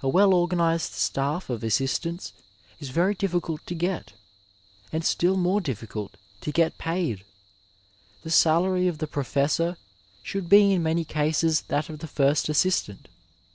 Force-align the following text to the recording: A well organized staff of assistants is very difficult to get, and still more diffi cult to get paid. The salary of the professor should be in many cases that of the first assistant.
A 0.00 0.08
well 0.08 0.32
organized 0.32 0.94
staff 0.94 1.50
of 1.50 1.62
assistants 1.62 2.32
is 2.80 2.88
very 2.88 3.12
difficult 3.14 3.60
to 3.66 3.74
get, 3.74 4.14
and 4.94 5.04
still 5.04 5.36
more 5.36 5.60
diffi 5.60 5.86
cult 5.90 6.14
to 6.40 6.50
get 6.50 6.78
paid. 6.78 7.22
The 8.22 8.30
salary 8.30 8.88
of 8.88 8.96
the 8.96 9.06
professor 9.06 9.76
should 10.22 10.48
be 10.48 10.72
in 10.72 10.82
many 10.82 11.04
cases 11.04 11.60
that 11.68 11.90
of 11.90 11.98
the 11.98 12.06
first 12.08 12.48
assistant. 12.48 13.08